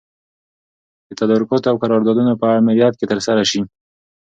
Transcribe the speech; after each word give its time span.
د 1.07 1.09
تدارکاتو 1.19 1.67
او 1.71 1.77
قراردادونو 1.83 2.33
په 2.41 2.47
امریت 2.59 2.93
کي 2.99 3.05
ترسره 3.11 3.43
سي. 3.51 3.61